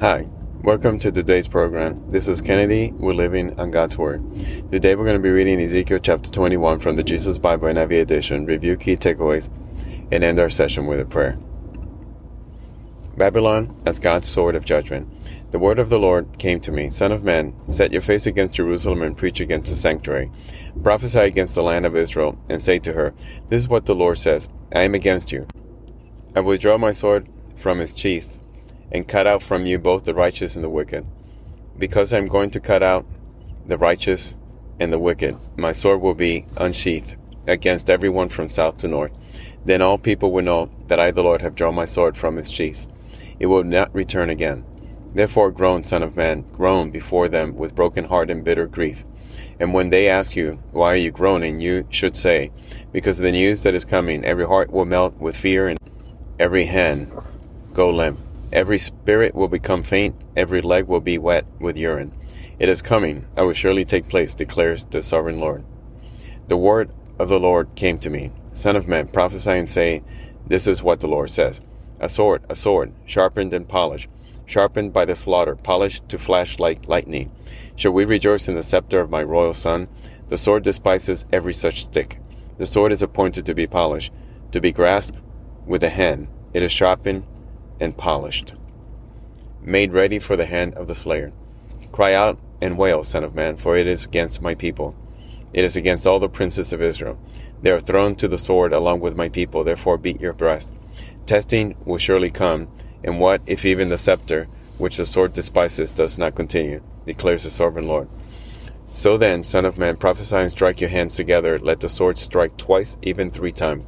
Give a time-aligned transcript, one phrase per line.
[0.00, 0.28] Hi,
[0.62, 2.08] welcome to today's program.
[2.08, 2.92] This is Kennedy.
[2.92, 4.22] We're living on God's Word.
[4.70, 8.46] Today we're going to be reading Ezekiel chapter 21 from the Jesus Bible NIV edition,
[8.46, 9.50] review key takeaways,
[10.12, 11.36] and end our session with a prayer.
[13.16, 15.08] Babylon as God's sword of judgment.
[15.50, 18.54] The word of the Lord came to me Son of man, set your face against
[18.54, 20.30] Jerusalem and preach against the sanctuary.
[20.80, 23.14] Prophesy against the land of Israel, and say to her,
[23.48, 25.48] This is what the Lord says I am against you.
[26.36, 28.37] I will withdraw my sword from its sheath
[28.92, 31.06] and cut out from you both the righteous and the wicked.
[31.78, 33.06] Because I am going to cut out
[33.66, 34.36] the righteous
[34.80, 37.16] and the wicked, my sword will be unsheathed
[37.46, 39.12] against everyone from south to north.
[39.64, 42.50] Then all people will know that I, the Lord, have drawn my sword from its
[42.50, 42.88] sheath.
[43.38, 44.64] It will not return again.
[45.14, 49.04] Therefore, groan, Son of Man, groan before them with broken heart and bitter grief.
[49.60, 51.60] And when they ask you, Why are you groaning?
[51.60, 52.52] you should say,
[52.92, 55.78] Because of the news that is coming, every heart will melt with fear and
[56.38, 57.10] every hand
[57.72, 58.18] go limp.
[58.50, 62.12] Every spirit will become faint, every leg will be wet with urine.
[62.58, 65.64] It is coming, I will surely take place, declares the sovereign Lord.
[66.48, 70.02] The word of the Lord came to me Son of man, prophesy and say,
[70.46, 71.60] This is what the Lord says
[72.00, 74.08] A sword, a sword, sharpened and polished,
[74.46, 77.30] sharpened by the slaughter, polished to flash like lightning.
[77.76, 79.88] Shall we rejoice in the scepter of my royal son?
[80.28, 82.18] The sword despises every such stick.
[82.56, 84.12] The sword is appointed to be polished,
[84.52, 85.18] to be grasped
[85.66, 86.28] with the hand.
[86.54, 87.24] It is sharpened
[87.80, 88.54] and polished,
[89.62, 91.32] made ready for the hand of the slayer.
[91.92, 94.96] Cry out and wail, Son of Man, for it is against my people.
[95.52, 97.18] It is against all the princes of Israel.
[97.62, 100.72] They are thrown to the sword along with my people, therefore beat your breast.
[101.26, 102.68] Testing will surely come,
[103.02, 107.50] and what if even the scepter, which the sword despises, does not continue, declares the
[107.50, 108.08] sovereign Lord.
[108.86, 112.56] So then, Son of Man, prophesy and strike your hands together, let the sword strike
[112.56, 113.86] twice, even three times.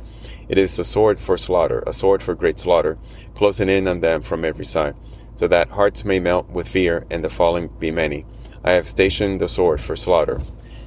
[0.51, 2.99] It is a sword for slaughter, a sword for great slaughter,
[3.37, 4.97] closing in on them from every side,
[5.37, 8.27] so that hearts may melt with fear and the fallen be many.
[8.65, 10.41] I have stationed the sword for slaughter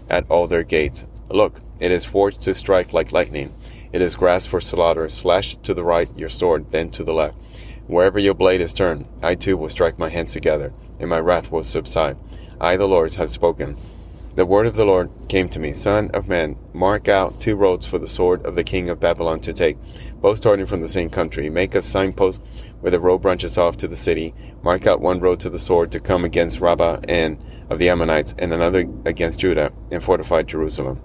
[0.09, 1.05] at all their gates.
[1.29, 3.55] Look, it is forged to strike like lightning.
[3.93, 5.07] It is grasped for slaughter.
[5.07, 7.37] Slash to the right your sword, then to the left.
[7.87, 11.53] Wherever your blade is turned, I too will strike my hands together, and my wrath
[11.53, 12.17] will subside.
[12.59, 13.77] I, the Lord, have spoken.
[14.35, 17.85] The word of the Lord came to me, Son of man, mark out two roads
[17.85, 19.77] for the sword of the king of Babylon to take,
[20.21, 21.51] both starting from the same country.
[21.51, 22.43] Make a signpost
[22.79, 24.33] where the road branches off to the city.
[24.63, 27.37] Mark out one road to the sword to come against Rabbah and
[27.69, 30.99] of the Ammonites, and another against Judah, and fortify Jerusalem.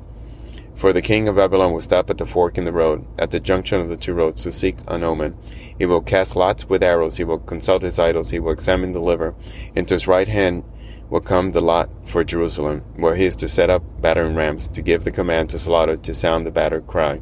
[0.74, 3.40] For the king of Babylon will stop at the fork in the road, at the
[3.40, 5.36] junction of the two roads, to seek an omen.
[5.78, 9.00] He will cast lots with arrows, he will consult his idols, he will examine the
[9.00, 9.34] liver.
[9.74, 10.64] Into his right hand
[11.10, 14.82] will come the lot for Jerusalem, where he is to set up battering rams, to
[14.82, 17.20] give the command to slaughter, to sound the battered cry,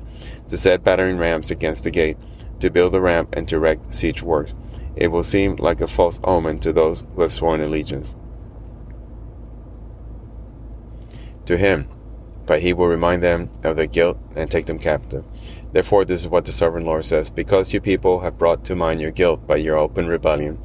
[0.49, 2.19] to set battering rams against the gate,
[2.61, 4.55] to build the ramp, and to erect siege works.
[4.97, 8.15] It will seem like a false omen to those who have sworn allegiance
[11.47, 11.89] to him,
[12.45, 15.25] but he will remind them of their guilt and take them captive.
[15.73, 19.01] Therefore, this is what the sovereign Lord says Because you people have brought to mind
[19.01, 20.59] your guilt by your open rebellion,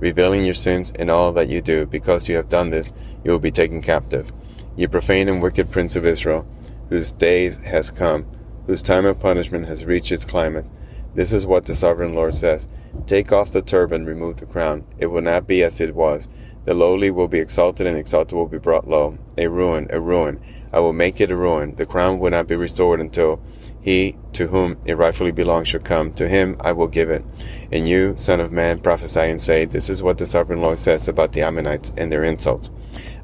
[0.00, 1.86] revealing your sins in all that you do.
[1.86, 2.92] Because you have done this,
[3.24, 4.32] you will be taken captive.
[4.76, 6.46] You profane and wicked prince of Israel,
[6.88, 8.26] whose day has come,
[8.66, 10.70] whose time of punishment has reached its climax.
[11.14, 12.68] This is what the sovereign Lord says
[13.06, 14.84] Take off the turban, remove the crown.
[14.98, 16.28] It will not be as it was.
[16.64, 19.16] The lowly will be exalted, and exalted will be brought low.
[19.38, 20.40] A ruin, a ruin.
[20.72, 21.74] I will make it a ruin.
[21.76, 23.40] The crown will not be restored until
[23.80, 26.12] he to whom it rightfully belongs shall come.
[26.12, 27.24] To him I will give it.
[27.72, 31.08] And you, son of man, prophesy and say, This is what the sovereign Lord says
[31.08, 32.70] about the Ammonites and their insults.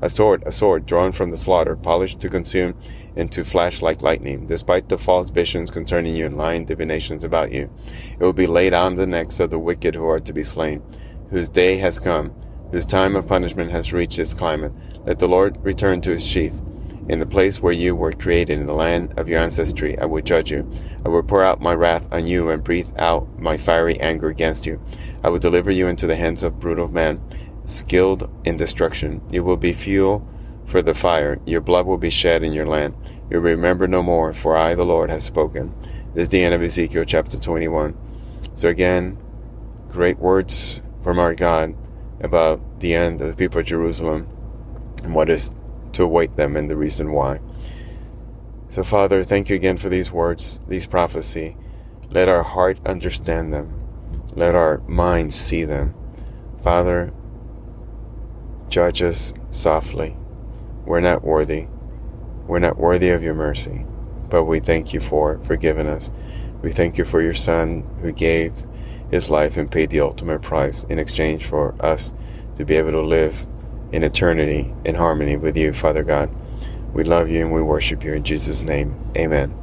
[0.01, 2.75] A sword, a sword, drawn from the slaughter, polished to consume
[3.17, 7.53] and to flash like lightning, despite the false visions concerning you and lying divinations about
[7.53, 7.71] you.
[8.19, 10.83] It will be laid on the necks of the wicked who are to be slain,
[11.31, 12.31] whose day has come,
[12.71, 14.73] whose time of punishment has reached its climate.
[15.07, 16.63] Let the Lord return to his sheath
[17.09, 20.23] in the place where you were created, in the land of your ancestry, I will
[20.23, 20.71] judge you.
[21.05, 24.65] I will pour out my wrath on you and breathe out my fiery anger against
[24.65, 24.81] you.
[25.23, 27.21] I will deliver you into the hands of brutal men,
[27.67, 29.21] skilled in destruction.
[29.31, 30.27] You will be fuel
[30.65, 31.39] for the fire.
[31.45, 32.95] Your blood will be shed in your land.
[33.31, 35.75] You will remember no more, for I, the Lord, have spoken.
[36.15, 37.95] This is the end of Ezekiel chapter 21.
[38.55, 39.19] So again,
[39.95, 41.75] great words from our God
[42.21, 44.29] about the end of the people of Jerusalem
[45.05, 45.53] and what is
[45.93, 47.39] to await them and the reason why.
[48.69, 51.57] So, Father, thank you again for these words, these prophecy.
[52.11, 53.81] Let our heart understand them.
[54.35, 55.95] Let our minds see them.
[56.61, 57.13] Father,
[58.69, 60.17] judge us softly.
[60.85, 61.69] We're not worthy.
[62.49, 63.87] We're not worthy of your mercy,
[64.29, 66.11] but we thank you for forgiving us.
[66.63, 68.53] We thank you for your Son who gave
[69.11, 72.13] his life and paid the ultimate price in exchange for us
[72.57, 73.47] to be able to live
[73.93, 76.31] in eternity in harmony with you, Father God.
[76.93, 78.95] We love you and we worship you in Jesus' name.
[79.17, 79.55] Amen.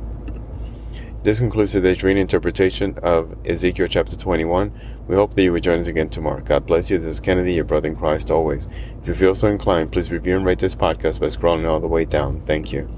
[1.24, 4.72] This concludes today's reading interpretation of Ezekiel chapter 21.
[5.08, 6.42] We hope that you will join us again tomorrow.
[6.42, 6.98] God bless you.
[6.98, 8.68] This is Kennedy, your brother in Christ, always.
[9.02, 11.88] If you feel so inclined, please review and rate this podcast by scrolling all the
[11.88, 12.42] way down.
[12.48, 12.90] Thank you.